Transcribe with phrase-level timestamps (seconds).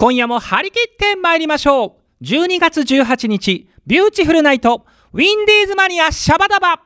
[0.00, 2.24] 今夜も張り切って参りましょう。
[2.24, 6.80] 12月18日ビューティフルナイトウィンディーズマニアシャバダバ。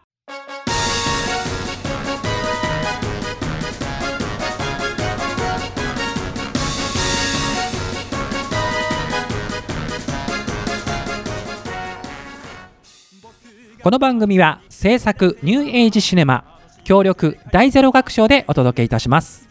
[13.80, 19.48] この番組は制作ニューエイジシネマ協力第ゼロ楽章でお届けいたします。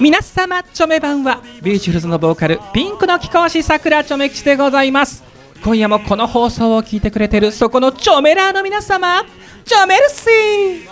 [0.00, 5.24] 皆様チョメ版はビューティフルズのボーカルピンクの貴公子さくらチョメ吉でございます。
[5.64, 9.24] 今夜もこの放送を聞いてくれてるそこのチョメラーの皆様
[9.64, 10.86] チョメルシ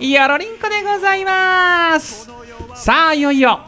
[0.00, 2.30] ーよろりんこでございます。
[2.74, 3.60] さあいよいよ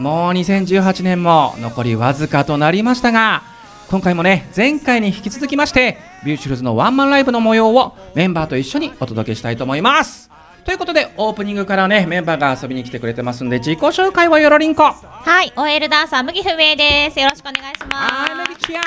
[0.00, 3.44] もう2018年も残りわずかとなりましたが
[3.88, 10.23] 今回もね前回に引き続きましてビューティフルズのワンマンライブの模様をメンバーと一緒にお届けしたいと思います。
[10.64, 17.20] ということでオープニングからねメンバーが遊びに来てくれてますんで自己紹介はよろりんこはい、OL ダンサー麦不明です。
[17.20, 18.82] よろしくお願いしはい、ま麦ちゃん。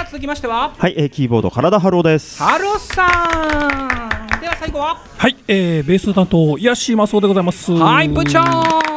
[0.00, 2.42] さあ続きましては、はい、えー、キーボード担当ハローです。
[2.42, 4.40] ハロさん。
[4.40, 7.72] では最後は、はい、えー、ベース担当、ヤシマソウでございます。
[7.72, 8.89] はい、部長。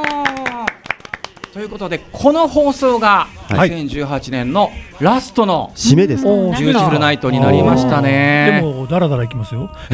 [1.53, 6.25] ということでこの放送がはい2018年のラストの締めです。
[6.27, 8.61] おービューティフルナイトになりましたでね。
[8.63, 9.69] も、だらだらいきますよ。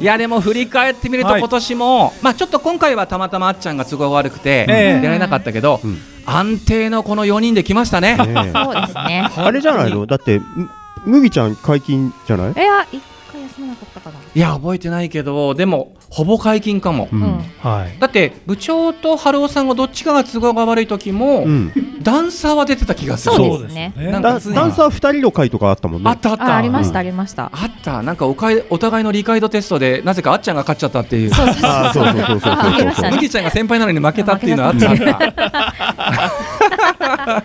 [0.00, 8.16] いやでも振り返ってみるとはい今年も、まあちょっと今回はたまたまあっちゃんが都合が悪くてええ出られなかったけど、うん安定のこの4人で来ましたね。
[8.18, 8.34] そうで
[8.88, 9.30] すね。
[9.36, 10.06] あれじゃないの？
[10.06, 10.68] だって、む
[11.04, 12.52] 麦ちゃん解禁じゃない？
[12.52, 12.84] いや、
[13.48, 14.16] 休まなかったかな。
[14.34, 17.08] いや覚えてないけどでもほぼ解禁かも。
[17.12, 17.38] ううん。
[17.60, 17.98] はい。
[17.98, 21.72] だって部長と春尾さんがどっちかが都合が悪い時も、うん。
[22.02, 26.10] ダンサーは出てた気がするそうですねそうなんかダダンサー二人の回とかあったもんね。
[26.10, 27.50] あったあったあ、ありましうんた、ありました。
[27.52, 31.62] あったなんかおかいお互いの理解度テストでなぜかあっちゃんが勝っちゃったっていうそうそうそう。
[31.94, 35.16] そうそうそうちゃんが先輩なのに負けたっていうのはあったあった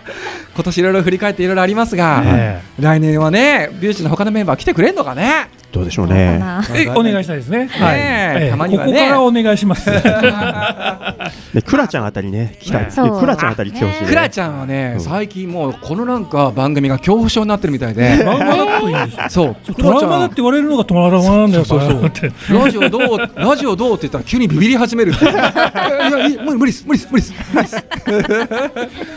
[0.54, 6.38] 今年いろいろ振り返っていろいろありますが、え来年はねビューチの他のメンバー来てくれんのかねどうでしょうね。
[6.38, 6.62] な。
[6.74, 7.66] えお願いしたいですね。
[7.66, 7.96] はい。
[7.96, 8.92] ねええたまにはね。
[8.92, 9.90] ここからお願いします。
[9.90, 10.00] ね、
[11.64, 12.82] クラちゃんあたりね、来た。
[12.82, 12.86] い。
[12.86, 14.08] クラちゃんあたり来てほしいね。
[14.08, 15.00] クラちゃんはね、うん。
[15.00, 18.02] 最近もうこのなんか番組が恐怖症になってるみたいで。
[18.24, 19.56] 漫画だといいんですよ。
[19.66, 19.74] そう。
[19.74, 21.50] トラウマだって言われるのがトラウマなん。
[21.50, 21.64] だよ。
[21.64, 22.58] そうそう。
[22.58, 28.28] ラジオどうラジオどうって言ったら急にビビり始める いやいや無理無理です無理です無理です無理で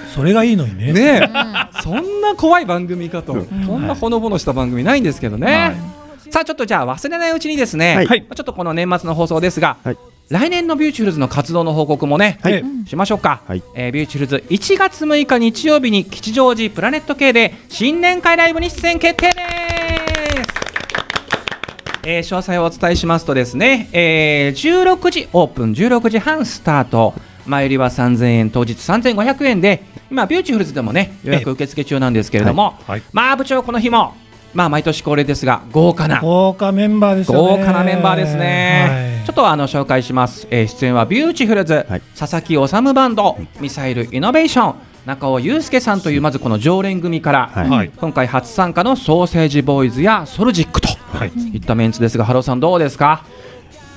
[0.10, 0.14] す。
[0.16, 0.94] それがいいのにね。
[0.94, 1.82] ねえ。
[1.82, 3.46] そんな怖い番組かと、うん。
[3.68, 5.76] こんなほのぼのした番組ないんですけどね、
[6.32, 8.22] さあちょっとじゃあ忘れないうちにですね、はい。
[8.22, 9.98] まあちょっとこの年末の放送ですが、はい。
[10.30, 12.54] 来年のビューチフルズの活動の報告もね、はい。
[12.56, 13.64] えしましょうか、はい。
[13.76, 19.40] えービューチフルズ1月6日日曜日に吉祥寺プラネット Kで新年会ライブに出演決定です。
[22.08, 27.14] えー詳細をお伝えしますとですね、えー16時オープン16時半スタート。
[27.46, 33.04] 前売りは3000円当日3500円で今ビューティフルズでもね予約受付中なんですけれども、はい。
[33.14, 34.16] まあ部長この日も
[34.56, 36.22] まあ毎年恒例ですが豪華な。
[36.22, 37.58] 豪華メンバーですよね。
[37.60, 39.26] 豪華なメンバーですね、はい。
[39.28, 42.02] ちょっとあの紹介します、えー出演はビューティフルズ、はい。
[42.18, 47.70] 佐々木修バンド、ミサイルイノベーション中尾祐介さんというまずこの常連組から、はい。
[47.70, 47.92] はい。
[47.96, 51.32] 今回初参加のソーセージボーイズやソルジックとはい。
[51.54, 53.24] いったメンツですがハローさんどうですか？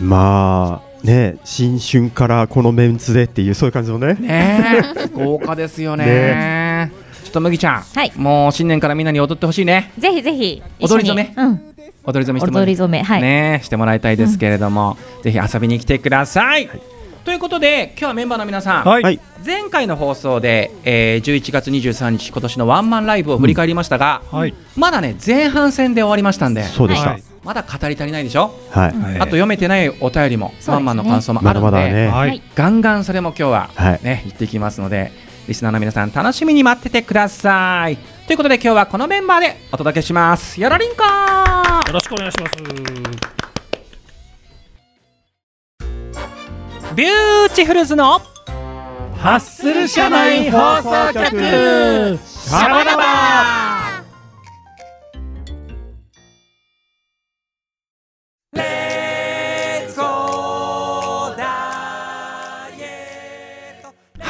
[0.00, 4.14] まあ、ね、新春からこのメンツでっていう、そういう感じのね。
[4.14, 5.08] ねえ。
[5.14, 6.92] 豪華ですよね
[7.28, 10.62] ちょっと麦ちゃん、はいもう新年からみんなに踊ってほしいねぜひぜひ。
[10.80, 11.34] 踊り初め？
[11.36, 11.74] うん。
[12.04, 13.04] 踊り染めしてもら踊り染め。
[13.04, 13.22] はい。
[13.22, 16.70] ねしてもらいたいですけれども、ぜひ遊びに来てください、
[17.24, 19.02] ということで今日はメンバーの皆さん、はい。
[19.02, 19.20] はい。
[19.44, 24.54] 前回の放送で、えー、11月23日今年のワンマンライブを振り返りましたが、はい。
[24.74, 27.10] まだね前半戦で終わりましたんでそうでした。
[27.10, 28.92] はいまだ語り足りないでしょ、はい。
[28.94, 32.06] はいあと読めてないお便りも、ワンマンの感想もあまるのでだまだね。
[32.08, 32.42] ははいい。
[32.54, 34.00] ガンガンそれも今日ははい。
[34.02, 35.12] ね言っていきますので
[35.48, 37.96] リスナーの皆さん楽しみに待っててください。
[38.26, 40.60] ということで今日はこのメンバーでお届けします。
[40.60, 41.02] よろりんこ。
[41.02, 42.52] よろしくお願いします。
[46.94, 48.20] ビューティフルズの
[49.16, 52.18] ハッスル社内放送局。
[52.26, 53.77] シャバダバ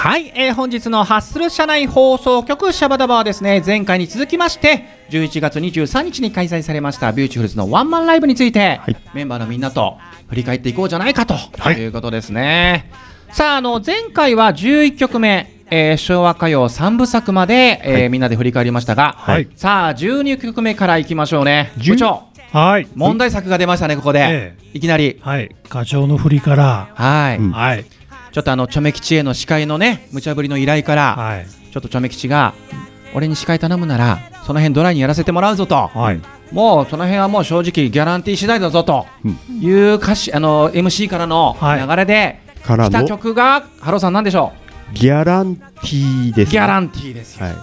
[0.09, 8.97] はい、えー本日のハッスル社内放送局シャバダバはですね前回に続きまして11月23日に開催されましたビューティフルズのワンマンライブについて、はい。
[9.13, 11.75] メンバーのみんなと振り返っていこうじゃないかと、はい。
[11.77, 12.91] いうことですね。
[13.33, 19.51] さああの前回は11曲目えー昭和歌謡3部作まで、えーみんなで振り返りましたが、はい。
[19.57, 21.71] さあ12曲目からいきましょうね。
[21.77, 22.89] 10部長はい。
[22.95, 25.19] 問題作が出ましたねここで、えいきなり。
[25.21, 25.55] はい。
[25.69, 26.89] 課長の振りから。
[26.95, 27.51] はい、うん。
[27.53, 27.85] はい。
[28.33, 31.47] ちょっとあのチョメ吉への司会のね無茶ぶりの依頼から、はい。
[31.47, 32.55] ちょっとチョメ吉が
[33.15, 36.21] 俺に司会頼むならその辺ドライにやらせてもらうぞとはい。
[36.53, 39.07] もうその辺はもう正直ギャランティー次第だぞと
[39.61, 43.07] いう歌詞あの MC からのはい流れで来たからの？
[43.07, 44.53] 曲がハローさんなんでしょ
[44.95, 47.57] ギャランティーです、うギャランティーですよ、はい。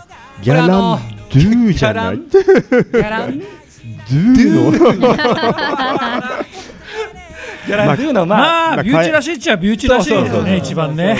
[0.44, 2.18] ギャランドゥじゃない？
[2.18, 5.16] ギャランドゥの。
[7.66, 11.18] ギャランドゥのまあ、まあ、まあビューチらしいっちゃビューチらしいですね、一番ね。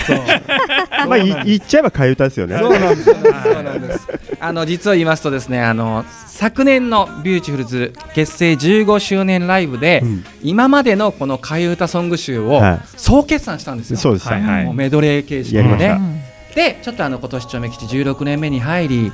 [1.06, 2.58] まあ、い言っちゃえば替え歌ですよね。
[2.58, 3.04] そうなんです。
[3.04, 4.08] そうなんです。
[4.40, 13.96] あの実を言いますとですね、あの昨年のビューティフルズ結成15周年ライブで、うん今までのこの替え歌ソング集をはい総決算したんですよ。
[13.96, 14.34] そうでした。
[14.34, 16.25] はいはいもうメドレー形式でやりましたね。
[16.56, 19.12] で、ちょっとあの今年ちょめ吉16年目に入り、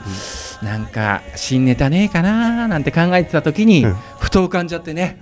[0.63, 5.19] なんか新ネタねえかなーなんて考えてた時に、うんふと浮かんじゃってね、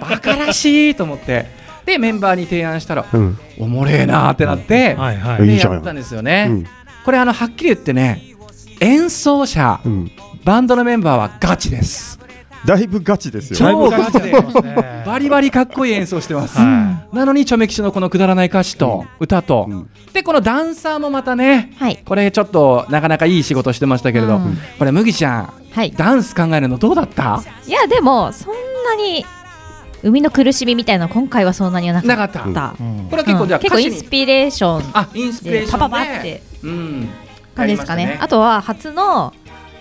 [0.00, 1.46] バカらしいと思って、
[1.84, 3.38] でメンバーに提案したら、うん。
[3.60, 5.46] おもれえなーってなって、はいはいい。
[5.46, 6.46] でやったんですよね。
[6.48, 6.66] うん
[7.04, 8.34] これあのはっきり言ってね
[8.80, 10.10] 演奏者、うん。
[10.42, 12.18] バンドのメンバーはガチです
[12.66, 13.58] だいぶガチですよ。
[13.58, 19.90] 超ガチでだいぶガチでバリバリかっこいい演奏してます、はなのにチョメ吉のこのくだらない歌詞と歌と、うん。
[20.12, 22.02] でこのダンサーもまたねはい。
[22.04, 24.56] これちょっとなかなかいい仕事してましたけれど、うん。
[24.78, 25.90] これ麦ちゃんはい。
[25.90, 27.42] ダンス考えるのどうだった？
[27.66, 29.24] いや、でも、そんなに。
[30.02, 32.76] 生みの苦しみみたいなの今回はそんなにはなかなかった、った。
[32.78, 33.08] うん。
[33.10, 33.62] これは結構じゃあうん。
[33.62, 36.42] 結構インスピレーションあインスピレーションででパパパって。
[36.62, 37.08] うん。
[37.54, 38.02] 感じですかね。
[38.02, 39.32] やりましあとは初の、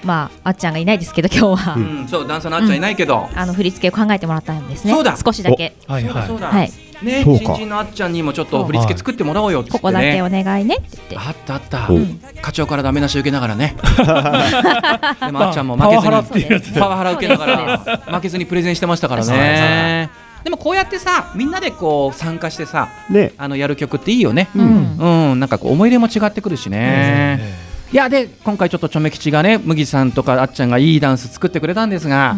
[0.03, 4.93] まあ、あっちゃんがいないですけど、今日は、うん、そうダンサーのあっちゃんいないけど、あの振り付けを考えてもらったんですね。
[4.93, 5.15] そうだ。
[5.15, 5.75] 少しだけ。
[5.87, 6.71] はいそうだそうだ、はい。
[7.03, 9.73] ね新人のあっちゃんにもちょっと振り付け作ってもらおうよってね。
[9.73, 10.75] ここだけお願いね。
[10.75, 11.17] って言って。
[11.17, 11.89] あったあった。
[11.91, 11.97] お
[12.41, 13.75] 課長からダメ出し受けながらね。
[15.25, 16.79] でもあっちゃんも負パけずに。
[16.79, 17.77] パワハラ受けながら。
[18.17, 20.09] 負けずにプレゼンしてましたからね。
[20.43, 23.33] でもこうやってさみんなでこう参加してさね。
[23.37, 24.49] あのやる曲っていいよね。
[24.55, 24.97] うん。
[25.31, 25.39] うん。
[25.39, 32.35] なんかこう思い入れも違ってくるしねいやで今回ちょっとちょめ吉がね麦さんとかあっちゃんがいいダンス作ってくれたんですが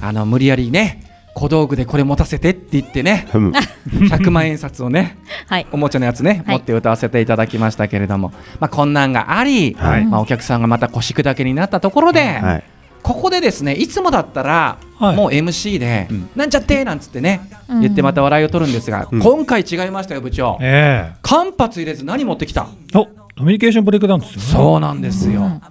[0.00, 1.00] あの無理やりね
[1.34, 3.52] 小道具でこれ持たせてって言ってねうん。
[4.10, 5.16] 100万円札をね
[5.46, 5.66] はい。
[5.70, 6.56] おもちゃのやつね、はい。
[6.56, 10.06] 持って歌わせていただきましたけれども、まあ、こんなんがあり、はい。
[10.06, 12.64] まあ、お客さんがまた腰砕けになったところで、はい。
[13.02, 15.16] ここでですねいつもだったら、はい。
[15.16, 16.28] もう MC で、うん。
[16.34, 17.80] なんちゃってなんつってね、うん。
[17.82, 19.20] 言ってまた笑いを取るんですが、うん。
[19.20, 22.66] 今回違いましたよ部長、え間髪入れず何持ってきた？
[22.94, 22.98] え。
[22.98, 23.06] お、
[23.38, 24.46] コミュニケーションブレイクダウンですよね。
[24.46, 25.62] そうなんですよ、うん。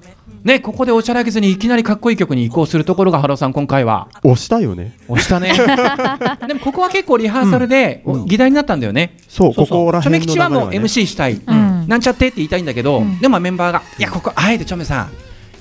[0.44, 4.08] ねここでおちゃらけずにいきなりかっこいい曲に移行するところがハローさん今回は。
[4.24, 4.96] 押したよね。
[5.08, 5.52] 押したね。
[6.48, 8.22] でもここは結構リハーサルで、うん。
[8.22, 9.18] お議題になったんだよね。
[9.28, 9.80] そう、そうそう。
[9.80, 11.88] ここらチョメ吉はもう MC したい、うん。
[11.88, 13.18] なんちゃってって言いたいんだけど、うん。
[13.20, 15.10] でもメンバーがいやここあえてチョメさん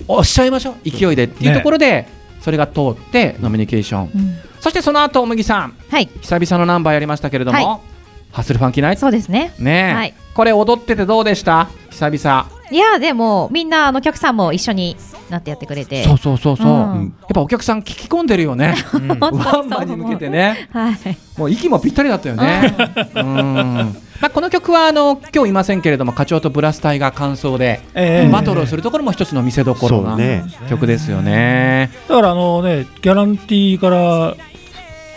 [0.07, 0.91] おっしゃいましょう。
[0.91, 2.07] 勢いでっていうところで、
[2.43, 4.37] それが通ってノミニケーション、うん。
[4.61, 5.75] そしてその後麦さん。
[5.89, 6.11] はい。
[6.21, 7.81] 久々のナンバーやりましたけれども、は
[8.35, 9.55] ハッスルファンキーナイトそうですね。
[9.61, 10.15] ねえ、はい。
[10.35, 11.69] これ踊っててどうでした？
[11.91, 12.49] 久々。
[12.73, 14.97] いや、でも、みんな、あのお客さんも一緒に
[15.31, 16.03] なってやってくれて。
[16.03, 17.15] そうそうそうそう、うん。
[17.21, 18.75] やっぱお客さん聞き込んでるよね。
[19.21, 19.29] ワ
[19.63, 20.69] ンマンに向けてね。
[20.73, 20.97] はい。
[21.37, 22.75] もう息もぴったりだったよね。
[23.15, 23.97] うん。
[24.21, 28.33] まあ、この曲はあの今日いませんけれども課長とブラス隊が感想でええ。
[28.33, 30.17] バトルをするところも一つの見せどころな
[30.69, 31.91] 曲ですよね。
[32.09, 34.35] だからあのね、ギャランティーから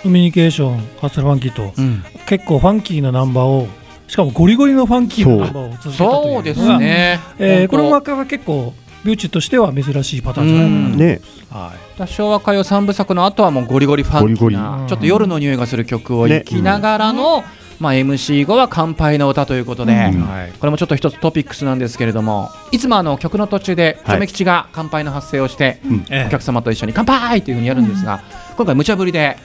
[0.07, 3.67] コミュニケーション、ハッスルファンキーと、うん、結構ファンキーなナンバーを、
[4.07, 6.33] しかもゴリゴリのファンキーなナンバーを続けたという。
[6.35, 7.19] そうですね。
[7.39, 8.73] えーこれも本まあ結構、
[9.03, 11.61] ビューチとしては珍しいパターンじゃないかな。
[11.61, 11.77] はい。
[11.97, 17.43] 当昭和歌謡三部作の後はもうゴリゴリファンキーゴリゴなリちょっと夜の匂いがする曲をね行きながらの、
[17.81, 20.21] まあ、MC 後は乾杯の歌ということで、うん。
[20.25, 20.53] はい。
[20.53, 24.05] これもちょっと一つトピックスなんですけれどもいつもあの曲の途中ではい。
[24.05, 28.21] チョメ吉が乾杯の発声をして、ええお客様と一緒に乾杯というふうにやるんですが、
[28.57, 29.37] 今回無茶ぶりで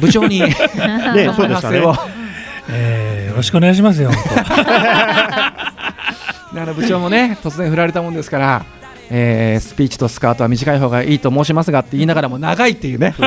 [0.00, 0.54] 部長に ね、
[1.36, 1.82] そうでしたね。
[2.70, 4.22] えーよろしくお願いしますよ、本
[6.54, 8.64] であの部長もね突然振られたもんですから、
[9.10, 13.14] えースピーチとスカートは短い方がいいと申しますがって言いながらも長いっていうね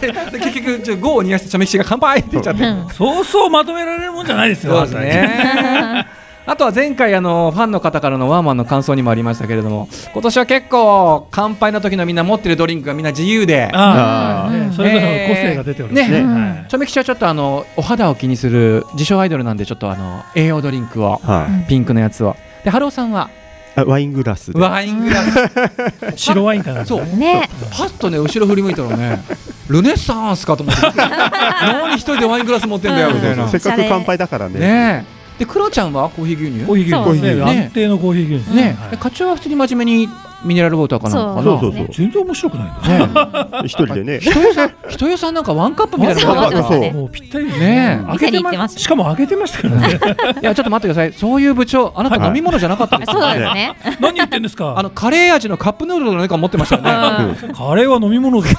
[0.00, 2.94] で結局ちょ5を逃がしてチョメ吉が乾杯って言っちゃって、当。
[2.94, 4.86] そうそうまとめられるもんじゃないですよ。
[4.86, 6.06] そうですね
[6.44, 14.68] あとは前回あのファンの方からのワンマンの感想にもありましたけれども今年は結構乾杯の時のみんな持ってるドリンクがみんな自由でああ、うん。
[14.70, 16.22] ねそれぞれの個性が出ておりますね。
[16.24, 16.68] はい。
[16.68, 21.68] チョメ吉はちょっとあのお肌を気にする自称アイドルなんでちょっとあの栄養ドリンクをはい。
[21.68, 22.34] ピンクのやつを。
[22.64, 23.30] でハローさんは？
[23.74, 24.58] あワイングラスで。
[24.58, 26.16] ワイングラス。
[26.16, 26.84] 白ワインかな。
[26.84, 27.06] そう。
[27.16, 27.48] ね。
[27.70, 29.22] パッとね後ろ振り向いたらね。
[29.68, 30.82] ルネッサンスかと思って。
[30.98, 33.48] 何一人でワイングラス持ってんだよみたいな。
[33.48, 34.58] せっかく乾杯だからね。
[34.58, 36.66] ねえでクロちゃんはコーヒー牛乳？
[36.66, 37.20] コーヒー牛乳。
[37.20, 37.54] そうね。
[37.54, 37.62] ね。
[37.64, 38.76] 安定のコーヒー牛乳ね。
[38.78, 40.08] は課長は普通に真面目に
[40.44, 43.62] ミネラルウォーターかなんかそうそうそう全然面白くないんだね。
[43.66, 44.20] 一人でね。
[44.20, 46.80] 人よさん人よさんなんかワンカップみたいなのそう。
[46.80, 48.00] ねもうぴったりね。
[48.02, 48.06] え。
[48.10, 48.78] 開けてまます。
[48.78, 50.00] しかも開けてましたからね。
[50.42, 51.12] いやちょっと待ってください。
[51.12, 53.96] そういう部長あなた飲み物じゃなかったですそうよねですね。
[54.00, 54.74] 何言ってんですか？
[54.76, 57.34] あのカレー味のカップヌードルの何か持ってましたよね。
[57.42, 57.54] うん。
[57.54, 58.56] カレーは飲み物です。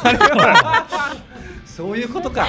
[1.65, 2.46] そういうことか。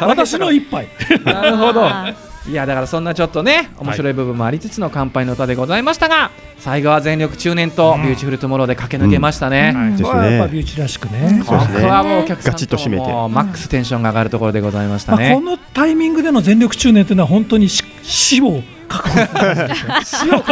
[0.00, 0.88] 私の一杯。
[1.24, 1.84] なるほど。
[1.86, 2.12] あ
[2.48, 8.02] いやだからそんなちょっとね面白い部分もありつつの乾杯の歌でございましたが最後は全力中年とうん。
[8.02, 9.90] ビューティフルトゥモローで駆け抜けましたね、うん。
[9.92, 10.52] ですこれはやっぱね。
[10.52, 11.42] ビューチらしくね。
[11.46, 11.74] そうですね。
[11.76, 13.06] ここはもうお客さんガチッと締めて。
[13.10, 15.40] もうマックステンションが上がるところでございましたまあ、ねこ。
[15.40, 19.44] のタイミングでの全力中年というのは本当に死死を覚悟する。
[19.44, 20.42] んですよ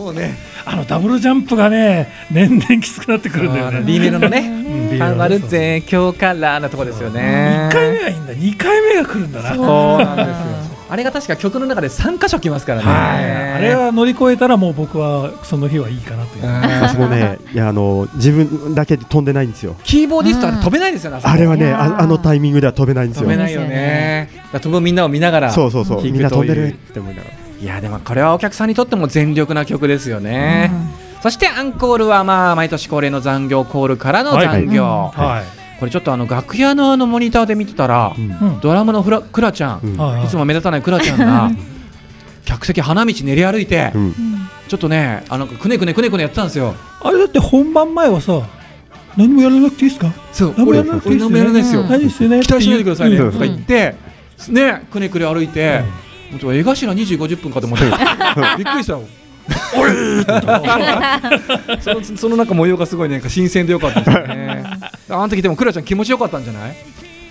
[0.00, 3.80] もうね、あのダブルジャンプがね年々きつくなってくるんだよね。
[3.80, 4.90] B メロのね、うん。
[4.90, 7.68] ビールハマるぜ今日からのとこですよね。
[7.70, 8.32] 1回目はいいんだ。
[8.34, 9.54] 2回目が来るんだな。
[9.54, 10.71] そうなんですよ。
[10.92, 12.86] あれが確か曲の中で3箇所来ますからね。
[12.86, 16.44] はい、あれは乗り越えたらもう僕はその日はいいかなという。
[16.46, 21.20] あそこねいやあの自分だけで飛んでないんですよキーボーディストは飛べないですよね。
[21.22, 24.28] あれはいねああのタイミングでは飛べないんですよ飛べないよね。
[24.34, 25.50] だから飛ぶみんなを見ながら。
[25.50, 30.70] そうそうそうみんな飛んでるって思いながらいやでもこれはお客さんにとっても全力な曲ですよね。
[31.22, 34.84] そしてアンコールはまあ毎年恒例の残業コールからの残業。
[34.84, 35.42] は
[35.82, 38.60] これちょっとあの楽屋のあのモニターで見てたら、うん。
[38.60, 39.96] ドラムのフラクラちゃん、うん。
[39.96, 41.50] はいつも目立たないクラちゃんが
[42.46, 44.14] 客席花道練り歩いて、うん。
[44.68, 46.76] ちょっとねあのくねくねくねくねやってたんですよ。
[47.02, 48.42] あれだって本番前はさ
[49.16, 50.12] 何もやらなくていいですか？
[50.32, 51.80] そう何もやらなくていい俺何もやらないですよ。
[51.80, 53.32] うん何ですよね期待しないでくださいね、うん。
[53.32, 53.96] とか言って、
[54.50, 55.80] ねくねくね歩いて、
[56.30, 57.86] もうちょっと絵頭2時50分かと思って
[58.56, 59.02] びっくりしたよ。
[61.80, 64.64] そのそのなんか模様がすごいねなんか新鮮でよかったですよね。
[65.12, 66.76] あの時でもクラちゃん気持ちよかったんじゃない？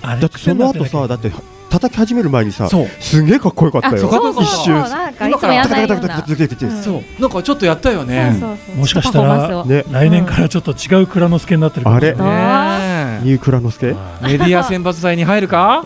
[0.04, 1.32] あれだってその後さだって
[1.70, 2.68] 叩き始める前にさ
[3.00, 3.96] すげえかっこよかったよ。
[3.96, 4.44] あそうそうそう。
[4.44, 6.84] そう一瞬なんかいつもやタんないような。
[6.84, 7.04] そう。
[7.22, 8.34] なんかちょっとやったよね。
[8.76, 12.28] もしかしたら来年からちょっと違う蔵之介になってるかもしれない。
[12.28, 13.26] ねえ。
[13.26, 15.84] ニュークラノスケメディア選抜隊に入るか？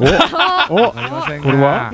[0.69, 0.75] お。
[0.75, 1.45] わかりませんが。
[1.45, 1.93] これは？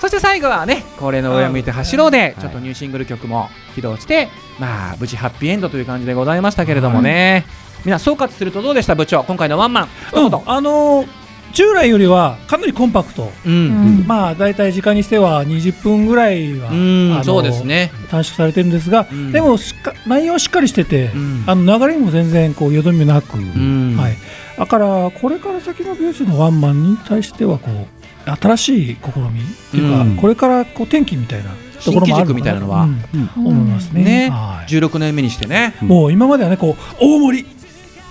[0.00, 7.44] そして最後はね恒例の上を向いて走ろうでちょっとニューシングル曲も披露してまあ無事ハッピーエンドという感じでございましたけれどもね。
[7.46, 9.24] みんな総括するとどうでした部長？
[9.24, 9.88] 今回のワンマン。
[10.14, 10.34] うん。
[10.46, 11.22] あのー
[11.52, 13.30] 従来よりはかなりコンパクト。
[13.44, 14.04] ううん。
[14.04, 14.06] ん。
[14.06, 17.12] まあ大体時間にしては20分ぐらいは、うん。
[17.12, 17.92] あのそうですね。
[18.10, 19.32] 短縮されてるんですが、うん。
[19.32, 21.44] でもしっか内容しっかりしてて、うん。
[21.46, 23.96] あの流れにも全然こうよどみなく、ん。
[23.98, 24.16] はい、
[24.56, 30.16] だからこれから先の美容師のワンマンに対してはこう新しい試みっていうか、うん。
[30.16, 31.50] これからこう転機みたいな
[31.84, 32.84] ところもあるみたいなのは。
[32.84, 33.02] うん。
[33.36, 33.46] うん。
[33.46, 34.04] 思いますね。
[34.04, 34.30] ね。
[34.30, 34.70] はい。
[34.70, 35.74] 16年目にしてね。
[35.82, 37.61] もう今まではねこう大盛り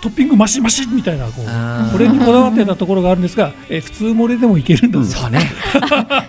[0.01, 5.05] トッピングマシマシみたいなこうこれにこだわってたところがあるんですが、え普通盛りでもいけるんだぞ。
[5.05, 5.39] そうね。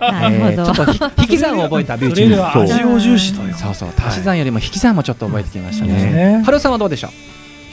[0.01, 0.51] なるほど。
[0.51, 3.55] えーちょっとひ 引き算を覚えたビューそれでチューは味を重視という。
[3.55, 3.89] そうそう。
[4.07, 5.93] 足し算よりも引き算もちょっと覚えてきましたね。
[5.93, 6.43] ね。
[6.45, 7.11] 春尾さんはどうでしょう？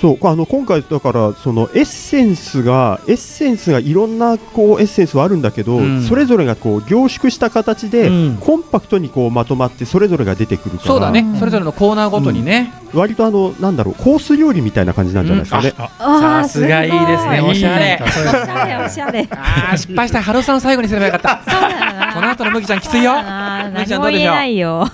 [0.01, 6.01] そうあの今回だからそのエッセンスがエッセンスがいろんなこうエッセンスはあるんだけど、うん。
[6.03, 8.37] それぞれがこう凝縮した形で、うん。
[8.37, 10.87] コンパクトにこうまとまってそれぞれが出てくるから。
[10.87, 11.19] そうだね。
[11.19, 12.71] うんそれぞれのコーナーごとにね。
[12.93, 15.61] 割とあのなんだろうコース料理みたいな感じなんじゃないですか？
[15.61, 17.41] ね、さすがいいですね。
[17.41, 18.01] ごおしゃれ。
[18.03, 19.27] おしゃれおしゃれ。
[19.31, 20.23] あー失敗した。
[20.23, 21.51] 春尾さんを最後にすればよかった。
[21.51, 22.13] そうだよな。
[22.13, 23.13] この後の麦ちゃんきついよ。
[23.73, 24.33] 麦ちゃんどうでしょう？
[24.33, 24.87] ないよ。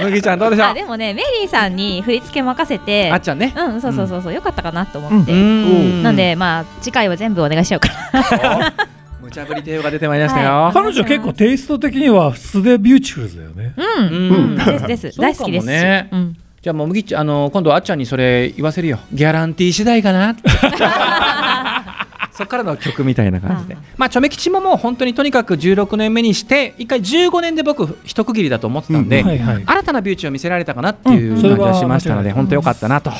[0.00, 0.66] 麦ちゃんどうでしょう？
[0.68, 3.54] あでもねメリーさんに振り付け任せてあっちゃんね。
[3.56, 4.34] うんそうそうそうそう。
[4.34, 6.02] よかったかなと思って、ん。
[6.02, 8.74] なんでまあ次回は全部お願いしようかな。
[9.20, 13.74] 無茶ぶり帝王が出てまいりましたよ、は彼女結構テイスト的には素でビューティフルズだよね。
[13.76, 14.32] うん、うん。
[14.32, 15.10] うん、ですです。
[15.10, 15.34] そうかもね。
[15.34, 15.66] 大好きです。
[15.66, 15.72] し、
[16.12, 18.98] うん、じゃあもう麦ちゃんあの今度あっちゃんにそれ言わせるよ。
[19.12, 20.34] ギャランティー次第かな
[22.38, 23.76] そっからの曲みたいな感じで。
[23.96, 29.64] まあチョメ吉ももう本当にとにかく16年目にして一回15年で僕一区切りだと思ってたんで、はいはい。
[29.66, 33.10] 新たなビューチを見せられたかなっていう感じがしましたので、本当良かったなと。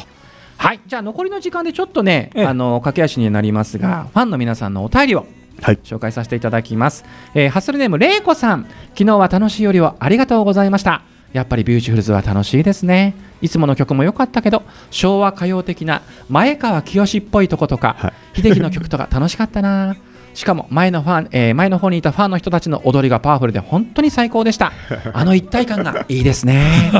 [0.56, 2.46] はい、じゃあ残りの時間でちょっとね、ええ。
[2.46, 5.26] あの駆け足になりますが、ファンの皆さんのお便りを
[5.60, 5.78] はい。
[5.82, 7.04] 紹介させていただきます。
[7.34, 11.02] えーハッスルネームれいこさん、昨日は楽しい夜をありがとうございました。
[11.32, 13.14] やっぱりビューティフルズは楽しいですね。
[13.40, 19.96] いつもの曲も良かったけど、昭和歌謡的な前川清っぽいとことか、はい秀樹の曲とか楽しかったな。
[20.34, 24.72] しかも前のファン、えー前の方にいたファンの人たちの踊りがパワフルで本当に最高でした。
[25.12, 26.92] あの一体感がいいですね。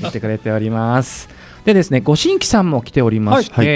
[0.00, 1.28] 言ってくれております。
[1.64, 3.66] でですね、ご新規さんも来ておりまして、はい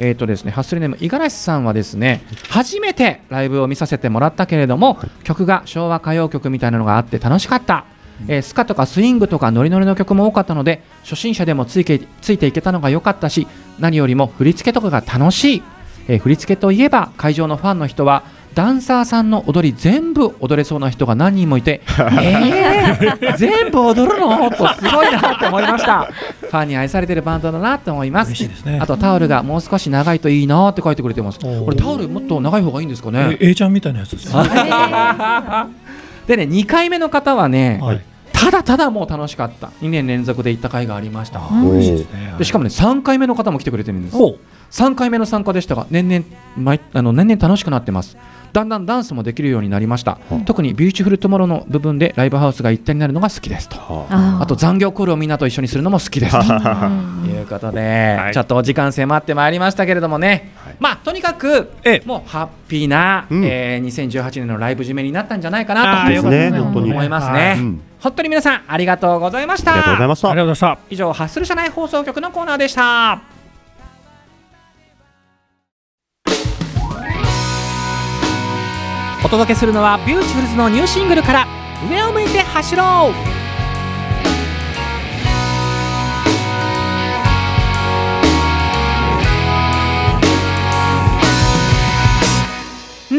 [0.00, 7.84] えーとですね、ハッスルネーム五十嵐さんはですね初めてライブを見させてもらったけれども、曲が昭和歌謡曲みたいなのがあって楽しかった、
[8.26, 13.46] えースカとかスイングとかノリノリの曲も多かったので初心者でもついけついていけたのが良かったし
[13.78, 15.62] 何よりも振り付けとかが楽しい、
[16.08, 18.22] えー振り付けといえば会場のファンの人は
[18.54, 21.82] ダンサーさんの踊り全部踊れそうな人が何人もいて、
[22.20, 24.50] えー、全部踊るの？
[24.50, 26.08] とすごいなって思いました。
[26.40, 28.32] ファンに愛されてるバンドだなと思います。
[28.64, 28.78] ね。
[28.80, 31.38] あとタオルがもう少し長いといいなって書いてくれてます。
[31.38, 33.36] これタオルもっと長い方がいいんですかね？
[33.38, 34.42] え A ちゃんみたいなやつですね
[36.28, 38.00] でね2回目の方はね、はい。
[38.32, 39.68] ただただもう楽しかった。
[39.80, 41.40] 2年連続で行った回がありました。
[41.40, 42.34] あ嬉しいですね。
[42.38, 44.16] でしかもね3回目の方も来てくれてるんです。
[44.16, 44.36] お
[44.70, 46.24] 3回目の参加でしたが年々
[46.56, 48.16] 毎あの年々楽しくなってます。
[48.52, 53.76] だんだんダンスもできるようになりました、うん特にビューティフルトゥモローの部分でライブハウスが一体になるのが好きですと。
[53.76, 54.38] はあ。
[54.42, 56.32] あと残業コールをみんなと一緒にするのも好きです。
[56.32, 57.30] とうん。
[57.30, 58.34] いうことで、はい。
[58.34, 60.42] ちょっとお時間迫ってまいりましたけれどもね、はい
[60.78, 63.44] まあとにかくえもうハッピーな、うん。
[63.44, 66.90] えー2018年のライブ締めになったんじゃないかあなとーよかったですね本当に。
[66.92, 67.56] 思いますね、
[68.00, 69.72] 本当に皆さんありがとうございました。
[69.72, 70.08] ありがとうござい
[70.46, 70.78] ました。
[70.90, 73.20] 以上ハッスル社内放送局のコーナーでした。
[79.24, 81.46] お届けするのはビューティフルズのニューシングルから
[81.90, 83.47] 上を向いて走ろう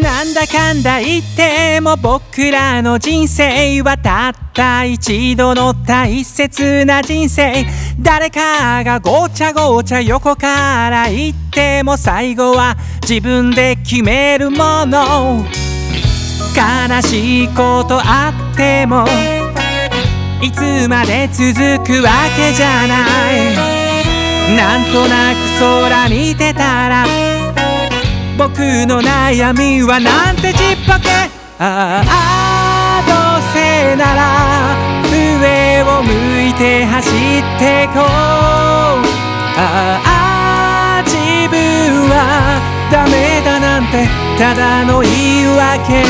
[0.01, 7.65] なんだかんだ言っても僕らの人生はたった一度の大切な人生
[8.00, 15.46] 誰かがごちゃごちゃ横から言っても最後は自分で決めるもの。
[16.56, 19.06] 悲しいことあっても
[20.41, 21.53] いつまで続
[21.86, 22.96] くわけじゃな
[23.34, 24.56] い。
[24.56, 27.06] なんとなく空見てたら
[28.39, 31.10] 僕の悩みはなんてちっぽけ。
[31.60, 34.77] ああどうせなら
[35.12, 36.10] 上を向
[36.48, 37.13] いて走っ
[37.60, 38.03] てこう。
[39.58, 41.17] ああ自
[41.50, 44.08] 分はダメだなんて
[44.41, 45.12] ただの言
[45.43, 46.05] い訳。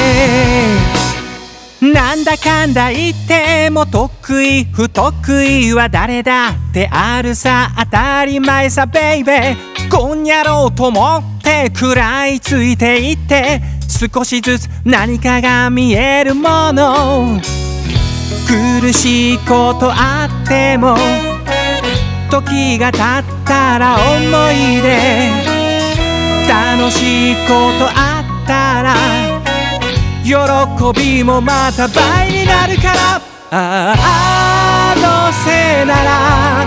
[1.81, 7.71] なんだかんだ言っても得意不得意は誰だってあるさ。
[7.75, 9.89] 当たり前さベイベー。
[9.89, 17.41] こんやろうと思って食らいついていって少しずつ何かが見えるもの。
[18.82, 20.95] 苦しいことあっても
[22.30, 24.89] 時が経ったら思い出。
[26.47, 28.95] 楽しいことあったら
[30.23, 30.34] 喜
[31.00, 33.21] びもまた倍になるから。
[33.52, 33.95] あ
[34.91, 36.65] あどうせなら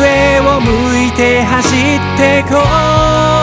[0.00, 2.56] 上を向いて走ってこ
[3.34, 3.37] う。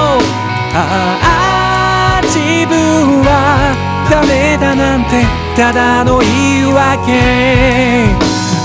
[0.77, 3.71] ああ自分は
[4.11, 5.23] ダメだなんて
[5.55, 8.11] ただの言い訳。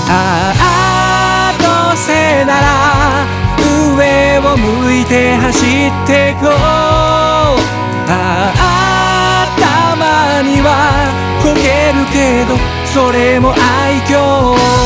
[0.09, 3.25] ああどうせなら
[3.95, 6.49] 上を向いて走ってこう。
[8.09, 11.07] ああたまには
[11.41, 14.80] こけるけどそれも愛嬌。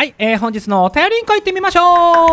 [0.00, 2.28] はい、えー本日のお便りに行ってみましょう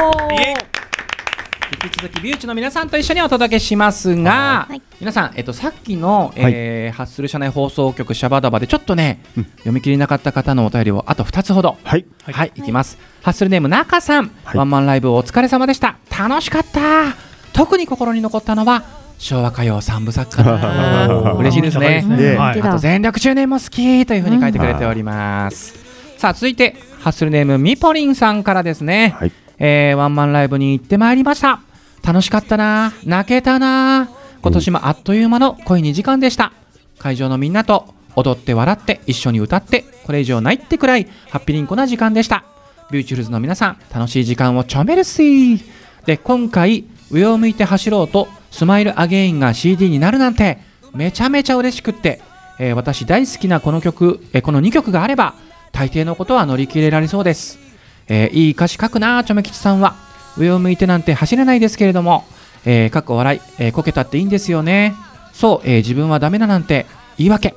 [1.84, 12.97] 引き続きビューチの皆さんと一緒にお届けしますが、はい皆さん、えっと、さっきの、えーハッスル社内放送局シャバダバでちょっとね、うん読み切れなかった方のお便りをあと2つほどはいはい、い、きます。
[13.21, 15.97] ハッスルネーム中さん、はいワンマンライブお疲れ様でした。
[16.10, 17.17] 楽しかった。
[17.51, 18.86] 特に心に残ったのは
[19.17, 21.08] 昭和歌謡三部作かな。
[21.36, 22.01] 嬉しいですね。
[22.01, 25.75] ねはいあと全力中年も好きというふうに書いてくれております。
[26.17, 29.15] さあ続いてハッスルネームみぽりんさんからですね。
[29.17, 29.31] はい。
[29.59, 31.61] えーワンマンライブに行ってまいりました。
[32.05, 32.91] 楽しかったな。
[33.05, 34.09] 泣けたな。
[34.41, 36.51] 今年もあっという間の濃い時間でした。
[36.99, 42.43] 会場のみんなと踊って笑って一緒に歌ってこれ以上ないってくらいハッピリンコな時間でした。
[42.91, 45.61] ビューティフルズの皆さん楽しい時間をちょめるっすい。
[46.05, 50.57] で今回上を向いて走ろうとスマイルアゲインが CD になるなんて
[50.93, 52.19] めちゃめちゃ嬉しくって、
[52.59, 55.35] えー私大好きなこの曲、えーこの2曲があれば
[55.71, 57.60] 大抵のことは乗り切れられそうです。
[58.08, 59.95] えーいい歌詞書くなあちょめきちさんは。
[60.38, 62.23] 上を向いてなんて走れないですけれども、
[62.63, 64.93] えー、かっこ笑い、えーこけたっていいんですよね。
[65.34, 66.86] そう、えー自分はダメだなんて。
[67.17, 67.56] 言い訳、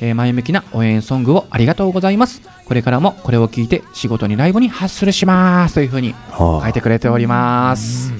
[0.00, 2.42] えー前向きな応援ソングをありがとうございます。
[2.64, 5.74] これからもこれを聞いて仕事にライブにハッスルします。
[5.74, 8.10] というふうには書いてくれております。
[8.12, 8.14] い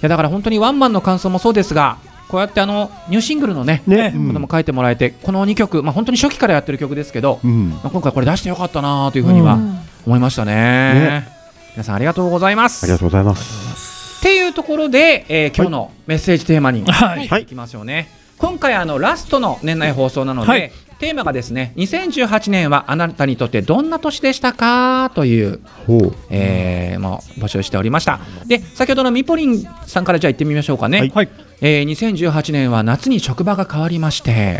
[0.00, 1.98] やだから本当にワンマンの感想もそうですが
[2.32, 9.78] こうやってあのニューシングルのねね、ことも書いてもらえてこの2曲、まあ、本当に初期からやってる曲ですけど、うん、まあ、今回これ出してよかったなというふうにはうん。
[10.06, 11.28] 思いましたね,、ね。
[11.74, 12.84] 皆さんありがとうございます。
[12.84, 14.18] ありがとうございます。
[14.20, 17.28] っていうところで、えー今日のメッセージテーマにはい。
[17.28, 18.08] はいいきますよね。
[18.38, 25.10] 今回あのラストの年内放送なので、はいテーマがですね2018年はあなたにとってどんな年でしたか？
[25.16, 28.20] という、ほう、えーまあ、募集しておりました。
[28.46, 31.10] で先ほどのみぽりんさんからじゃあ行ってみましょうかね、はい。
[31.12, 31.28] はい。
[31.60, 34.58] えー2018年は夏に職場が変わりまして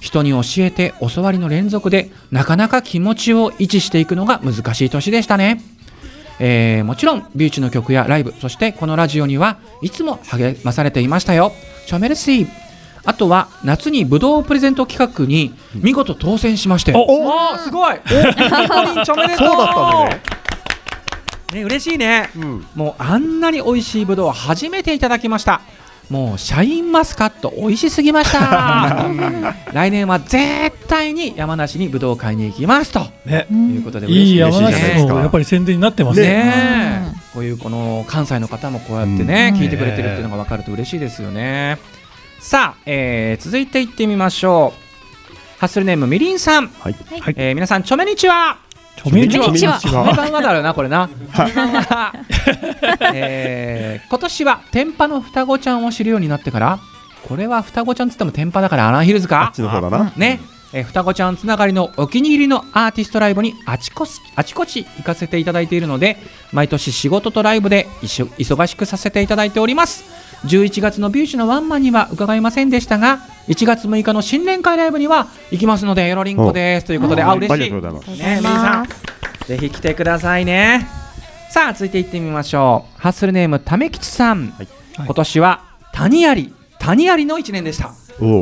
[0.00, 5.60] 人に教えて教わりの連続でなかなか気持ちを維持していくのが難しい年でしたね、
[6.40, 11.52] えーもちろんビューチの曲やライブそしてこのラジオにはいつも励まされていましたよ。
[11.86, 12.69] チョメルシー
[13.10, 16.92] あとは夏にブドウプレゼント企画に見事当選しまして。
[16.94, 17.56] おお。
[17.56, 17.94] ーすごい。
[17.94, 19.48] おリンチョメでとう。
[19.48, 20.22] そうだったんだね。
[21.54, 22.30] ね嬉しいね。
[22.36, 25.60] うん、もうあんなに美味しいぶどうを初めていただきました。
[26.08, 29.08] もうシャインマスカット美味しすぎました。
[29.74, 33.08] 来年は絶対に山梨にぶどうを買いに行きますと。
[33.26, 33.48] ね。
[33.50, 36.28] いうことでいい嬉しい山梨ですねのやっぱり宣伝になってますね。
[36.28, 37.20] ねえ。
[37.34, 39.60] こういうこの関西の方もこうやってね、うん。
[39.60, 41.78] 聞いてくれてるっていうのが分かると嬉しいですよね
[42.40, 45.58] さあ、えー続いていってみましょう。
[45.58, 47.34] ハッスルネームみりんさん、はい、はい。
[47.36, 48.58] えー皆さんちょめにちは
[48.96, 51.08] ちょめにちはこんにちはこんばんはだろうなこれな。
[51.08, 52.14] こんばんは
[53.14, 56.78] えー今年は天パの双子ちゃんを知るようになってから、
[57.28, 59.48] これは双子ちゃんつっても天パだからアランヒルズか？
[59.48, 59.60] あっち。
[59.60, 60.10] の方だな。
[60.16, 60.40] ね、
[60.72, 66.16] えー双子ちゃんつながりのお気に入りのアーティストライブにあちこちあちこち行かせていただいているので
[66.52, 78.22] 毎年仕事とライブで一緒忙しくさせていただいております11月のビューチのワンマンには伺いませんでしたが1月6日の新年会ライブには行きますのでよろりんこですということであ嬉しいありがとうございます。
[78.22, 78.86] ね、さん、
[79.46, 80.86] ぜひ来てくださいね。
[81.50, 83.00] さあ、続いていってみましょう。
[83.00, 84.50] ハッスルネーム、ためきちさん。
[84.50, 87.92] はい今年は谷あり、谷ありの一年でした。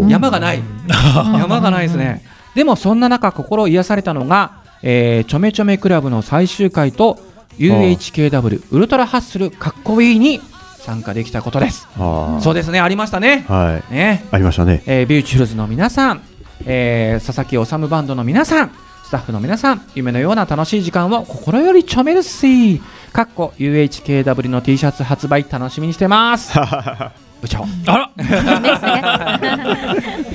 [0.09, 0.63] 山がない。
[1.39, 2.25] 山がないですね。
[2.55, 7.19] でも、そんな中、心癒されたのが、えーちょめちょめクラブの最終回と
[7.59, 10.41] UHKW ウルトラハッスルかっこいいに
[10.81, 11.87] 参加できたことです。
[11.99, 13.45] ああ、そうですね、ありましたね。
[13.49, 14.25] はい、ね。
[14.31, 14.83] ありましたね。
[14.87, 16.23] えービューチフルズの皆さん、
[16.67, 18.71] えー佐々木修バンドの皆さん、
[19.05, 22.81] スタッフの皆さん、夢のような楽しい時間を心よりちょめるっすい。
[23.13, 26.53] かっこ UHKW の T シャツ発売楽しみにしてます。
[27.41, 28.39] 部長、あらですね。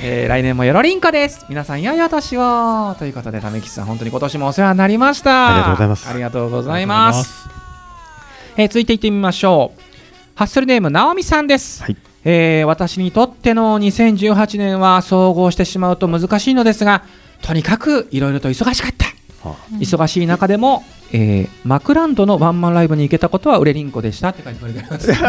[0.02, 1.44] えー来年もよろりんこです。
[1.48, 5.48] 皆さん、良いお年をということで、ためきちさん、本当に今年もお世話になりました。
[5.48, 7.48] ありがとうございますありがとうございます。
[8.56, 9.83] えー続いていってみましょう。
[10.34, 11.82] ハッスルネーム、なおみさんです。
[11.82, 17.02] はいえー私にとっての2018年は総合してしまうと難しいのですが、
[17.42, 19.04] とにかくいろいろと忙しかった。
[19.48, 25.12] は忙しい中でも、えーマクランドのワンマンライブに行けたことは売れりんこでしたって書いてくれてます。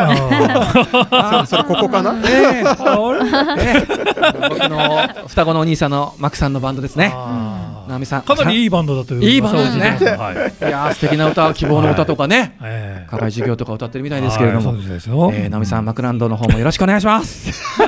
[1.12, 2.13] あそれここかな？
[2.13, 7.13] ね えー僕の双子のお兄さんのマクさんのバンドですね。
[7.86, 8.21] あなおみさん。
[8.21, 9.98] ーかなりいいバンドだといういいバンドですね。
[10.17, 13.10] はいいやー素敵な歌、希望の歌とかね、ええ。
[13.10, 14.74] 課外授業とか歌ってるみたいですけれども。
[14.74, 15.32] はい、そうですよ。
[15.34, 17.52] えー、ナミさん、マクランドの方もよろしくお願いします。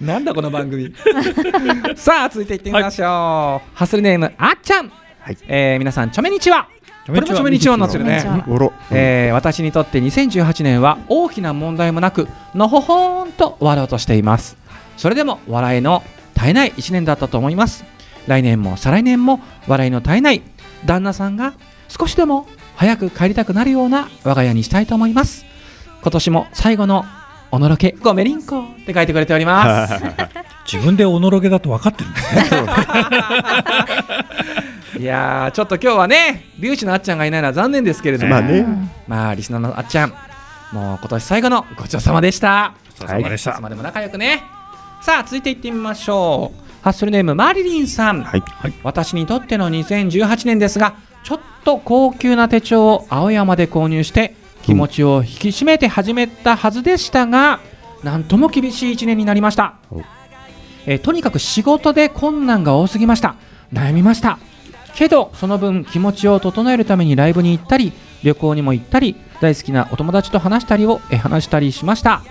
[0.00, 0.92] なんだこの番組。
[1.96, 3.08] さあ、続いていってみましょう。
[3.74, 4.90] ハッスルネーム、あっちゃん。
[5.20, 5.36] はい。
[5.46, 6.66] えー皆さん、ちょめにちは。
[7.06, 8.22] これもちょめにちはになってるね。
[8.92, 14.56] えー私にとって2018年は大きな問題もなくのほほーんと終わろうとしています。
[14.96, 16.02] それでも笑いの
[16.42, 17.84] 絶えない1年だったと思います。
[18.26, 20.42] 来年も再来年も笑いの絶えない
[20.84, 21.54] 旦那さんが
[21.88, 25.44] 少しでも早く帰りたくなるような我が家にしたいと思います。
[26.02, 27.04] 今年も最後の
[27.52, 29.94] おのろけごめりんこって書いてくれております。
[30.70, 32.42] 自分でおのろけだと分かってるんですね。
[34.98, 38.30] いやーちょっと今日はねビューチのあっちゃんがいないのは残念ですけれども。
[38.30, 38.66] まあね、
[39.06, 40.10] まあリスナーのあっちゃん
[40.72, 42.74] もう今年最後のごちそうさまでした。
[42.88, 43.52] ごちそうさまでした。
[43.52, 44.42] いつまでも仲良くね
[45.02, 46.62] さあ続いていってみましょう。
[46.82, 48.42] ハッスルネームマリリンさん、はい、
[48.84, 57.58] 私にとっての2018年ですがちょっと高級な手帳を青山で購入して気持ちを引き締めて始めたはずでしたが、
[58.04, 59.74] なんとも厳しい1年になりました。
[59.90, 60.02] お、
[60.86, 63.34] えーとにかく仕事で困難が多すぎました。
[63.72, 64.38] 悩みました。
[64.94, 72.22] けどその分気持ちを整えるためにライブに行ったり旅行にも行ったり大好きなお友達と話したりをえー話したりしました、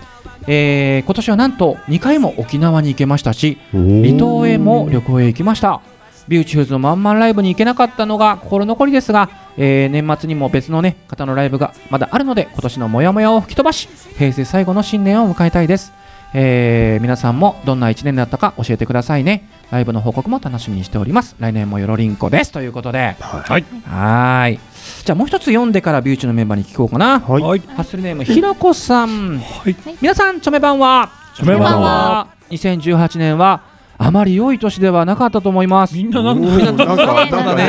[0.48, 5.82] えー今年はなんと2回も沖縄に行けましたし離島へも旅行へ行きました。
[6.28, 15.92] ビューティフルズのワンマンライブに行けなかったのが心残りですが、えー年末にも別のね方のライブがまだあるので今年のモヤモヤを吹き飛ばし平成最後の新年を迎えたいです
[16.34, 19.50] えー皆さんもどんな1年だったか教えてくださいね。
[19.70, 21.36] ライブの報告も楽しみにしております。
[21.40, 22.52] 来年もよろりんこです。
[22.52, 23.16] ということで。
[23.20, 23.66] はい。
[23.86, 24.60] はーい。
[25.04, 27.20] じゃあもう一つ読んでからビューチのメンバーに聞こうかな。
[27.20, 27.42] はい。
[27.42, 27.60] はい。
[27.60, 29.40] ハッスルネームひろこさん。
[29.40, 29.76] はい。
[30.02, 31.10] 皆さんチョメばんは？
[31.36, 32.28] チョメ版は。
[32.50, 33.62] 2018年は
[33.98, 35.96] あまり良い年ではなかったと思います。
[35.96, 37.64] みんななんおだーなんかなんかね。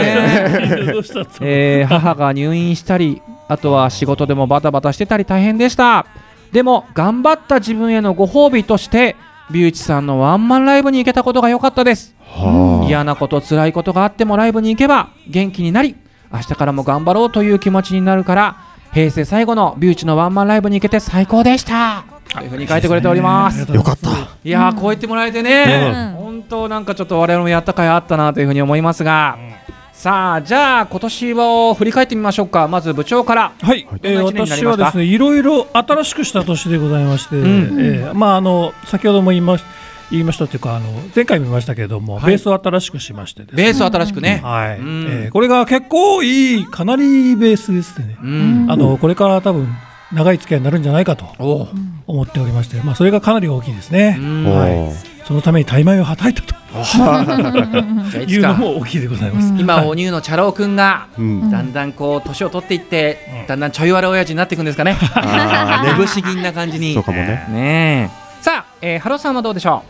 [1.40, 6.06] えー母が入院したりあとは仕事でもバタバタしてたり大変でした
[6.52, 9.16] でも頑張った自分へのご褒美として
[9.50, 12.14] ビューチさんのワンマンライブに行けたことが良かったです。
[12.20, 12.86] はあ。
[12.86, 15.96] 嫌なこと辛いことがあってもライブに行けば元気になり
[16.32, 18.56] 明日からも頑張ろうという気持ちになるから
[18.92, 22.04] 平成最後のビューチのワンマンライブに行けて最高でした。
[22.32, 23.70] というふうに書いてくれております。
[23.72, 24.10] よかった。
[24.42, 26.24] いやーこう言ってもらえてね、うん。
[26.24, 29.38] 本当なんかちょっと我々もやった甲斐あったなというふうに思いますが、
[29.92, 32.66] さあじゃあ今年を振り返ってみましょうか。
[32.66, 33.52] まず部長から。
[33.60, 37.40] はい、えー私はですねいろいろ新しくした年でございまして、ん。
[37.40, 39.64] えーまああの先ほども言いまし
[40.10, 42.24] 言いましたというかあの前回も言いましたけれども、はい。
[42.26, 43.62] ベースを新しくしましてですね。
[43.62, 45.06] ベースを新しくね、はい、うん。
[45.08, 48.66] えーこれが結構いいかなりいいベースですね、うん。
[48.70, 49.68] あのこれから多分
[50.12, 51.24] 長い付き合いになるんじゃないかと
[52.06, 54.46] 思っておりまして、まあ、それがかなり大きいですね、うん。
[54.48, 54.72] おはい。
[54.72, 54.92] ー
[55.26, 61.50] そのために大枚をはたいたといいうのも大きいでございます、今はいお乳のチャロウくんがうん。
[61.50, 64.96] だんだんこう年を取っていって、だんだんちょい悪親父になっていくんですかね。
[65.14, 66.94] あーね不思議な感じに。
[66.94, 67.46] そうかもね。
[67.50, 68.42] ねえ。
[68.42, 69.82] さあ、えー、ハロさんはどうでしょ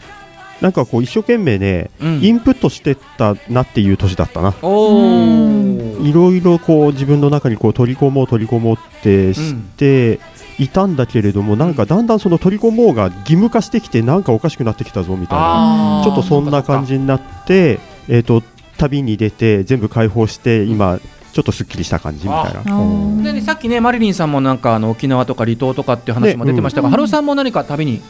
[0.60, 4.54] なんかこう一生懸命ねインプットしてったなっていう年だったな。
[4.62, 10.20] おおいろいろこう自分の中にこう取り込もう取り込もうってして
[10.58, 16.02] いたんだけれども、なんかだんだんその取り込もうが義務化してきてなんかおかしくなってきたぞみたいな。
[16.04, 18.42] ちょっとそんな感じになってえっ、と
[18.78, 20.98] 旅に出て全部解放して今
[21.32, 23.22] ちょっとすっきりした感じみたいな。
[23.22, 28.02] でね、さっきねマリリンさんもなんかあの沖縄とか離島とかっていう話も出てましたが、ねハロさんも何か旅に、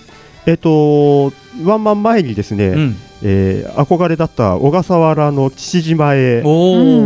[0.47, 1.33] えっ、と
[1.65, 6.43] ワンマン前にですね、うん、えー憧れだった小笠原の父島へ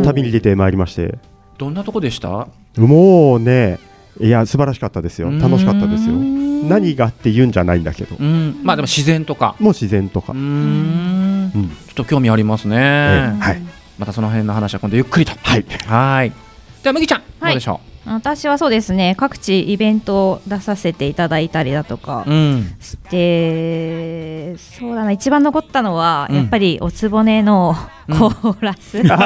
[0.04, 1.18] 旅に出てまいりまして。
[1.58, 2.48] どんなとこでした？
[2.76, 3.78] もうね
[4.20, 5.28] いや素晴らしかったですよ。
[5.28, 5.38] うん。
[5.38, 6.14] 楽しかったですよ。
[6.14, 8.16] 何がって言うんじゃないんだけど。
[8.18, 8.60] うん。
[8.62, 9.56] まあでも自然とか。
[9.60, 10.32] もう自然とか。
[10.32, 11.52] うー、ん。
[11.54, 11.68] うん。
[11.68, 13.62] ちょっと興味ありますね、ええはい。
[13.98, 15.32] またその辺の話は今度ゆっくりと。
[15.42, 15.64] はい。
[15.86, 16.30] はい。
[16.30, 26.36] じゃあ麦ちゃん、どうでしょ私はそうですね各地イベントを出させていただいたりだとかう、うん、してそうだな一番残ったのは、うん。
[26.36, 27.74] やっぱりおつぼねの
[28.08, 28.18] うん。
[28.18, 29.16] コーラス、い おつぼ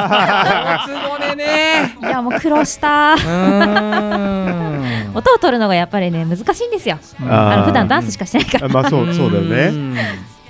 [1.19, 1.95] ねね。
[2.01, 3.13] やもう苦労した。
[3.13, 4.70] うーん
[5.13, 6.97] 音を取るのがやっぱりね難しいんですよ。
[7.27, 8.65] あの普段ダンスしかしてないから。
[8.65, 9.69] あまあそうそうだよね。
[9.69, 9.93] ん。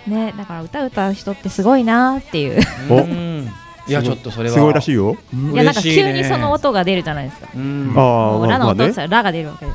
[0.08, 2.62] ねだから歌歌う人ってすごいなっていう。
[3.88, 4.56] いやちょっとそれは。
[4.56, 5.17] すごいらしいよ。
[5.34, 7.47] いやなんか急にその音が出るじゃないですか。
[7.56, 7.93] うん。
[7.95, 8.04] ああ
[8.38, 9.65] もうラの音って言ったらラが出るわけ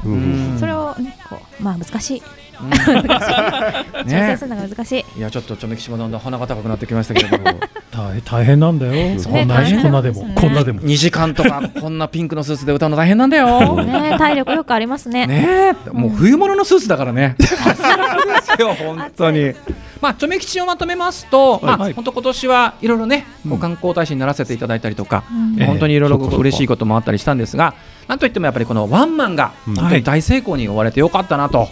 [0.59, 2.20] それをねこうまあ難しい。
[2.20, 7.61] うん調整ねするのが難しい、いやちょっとちょめきしもだんだん鼻が高くなってきましたけれども。
[7.90, 10.81] 大 変大変なんだよ、そんなねこんなでも、こんなでも。
[10.81, 13.83] 2時間とか こんなピンクのスーツで歌うの大変なんだよ。
[13.85, 15.27] ね体力よくありますね。
[15.27, 15.75] ね。
[15.87, 17.37] え、もう冬物のスーツだからね。
[17.38, 19.53] ですよ、 本当に。
[20.01, 23.27] まあ、チョメ吉をまとめますと、まあ、はい本当今年はいろいろね、
[23.61, 25.25] 観光大使にならせていただいたりとか、
[25.66, 27.75] 本当にいろいろ嬉しいこともあったりしたんですが、
[28.09, 29.75] なんといってもやっぱりこのワンマンがうん。
[29.75, 31.69] 本当に大成功に終われてよかったなと。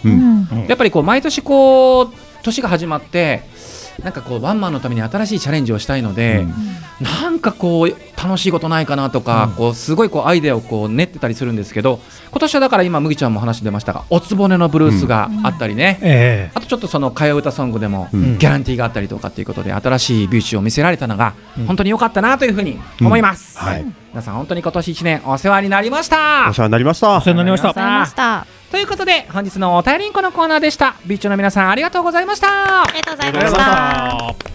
[0.67, 3.43] やっぱりこう毎年こう年が始まって
[4.03, 6.53] なんかこうワンマンのために新しいチャレンジをしたいので、うん
[7.01, 7.89] なんかこう
[8.21, 9.55] 楽しいことないかなとか、うん。
[9.55, 11.99] こうすごいこうアイデアをこう練ってたりするんですけど
[12.31, 18.37] 今年はだから今麦ちゃんも話出ましたがおつぼねのブルースがあったりね、えあとちょっとその替え歌ソングでもうん。
[18.37, 21.65] ギャランティーがあったりとかっていうことで新しいビューチを見せられたのがうん。
[21.65, 23.85] 本当に良かったなというふうに思います、はい。
[24.09, 26.47] 皆さん本当に今年1年お世話になりました。
[26.49, 27.17] お世話になりました。
[27.17, 28.47] お世話になりました。
[28.71, 30.95] ということで本日のお便りんこのコーナーでした。
[31.05, 32.83] ビーチの皆さんありがとうございました。
[32.83, 33.55] ありがとうございまし
[34.49, 34.54] た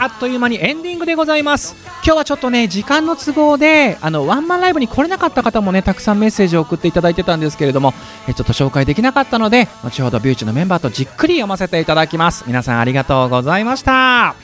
[0.00, 1.76] あっという間にエンディングでございます。
[2.02, 7.92] 今日はちょっとね時間の都合であのワンマンライブに来れなかった方もねたくさんメッセージを送っていただいてたんですけれども
[8.26, 12.44] えちょっと紹介できなかったので後ほどビューチのメンバーとじっくり読ませていただきます。
[12.46, 14.34] 皆さんありがとうございました。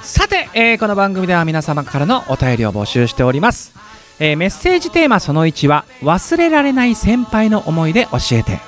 [0.00, 3.74] さて、えーこの番組では皆様からのお便りを募集しております、
[4.20, 8.60] えーメッセージテーマその1は忘れられない先輩の思い出教えて、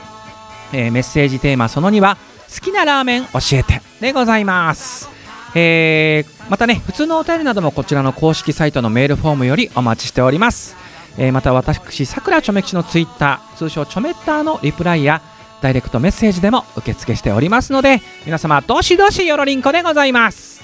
[0.74, 2.18] えーメッセージテーマその2は
[2.52, 5.19] 好きなラーメン教えてでございます。
[5.54, 10.76] えーまたね普通のお便りなどもこちらの公式サイトのメールフォームよりお待ちしております、
[11.16, 15.22] えーまた私さくらちょめ吉のツイッター通称ちょめッターのリプライや
[15.60, 20.60] ダイレクトメッセージでも受付しておりますので皆様どしどしよろりんこでございます。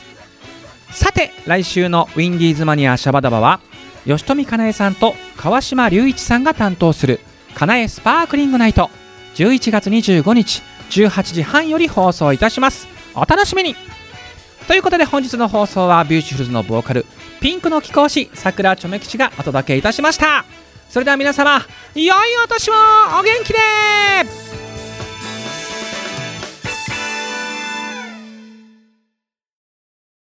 [0.91, 3.61] さて来週のウィンディーズマニアシャバダバは
[4.07, 7.21] 吉富かなえさんと川島隆一さんが担当する
[7.55, 8.91] かなえスパークリングナイト
[9.35, 12.89] 11月25日18時半より放送いたします。
[13.15, 13.96] お楽しみに。
[14.67, 17.07] ということで本日の放送はビューティフルズのボーカル
[17.41, 20.45] ピンクの貴公子桜ちょめ吉がお届けいたしました。
[20.89, 21.61] それでは皆様
[21.95, 22.09] 良い
[22.45, 22.75] お年を
[23.19, 24.46] お元気で